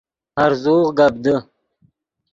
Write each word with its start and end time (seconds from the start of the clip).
ہرزوغ 0.39 0.85
گپ 0.97 1.13
دے 1.23 1.35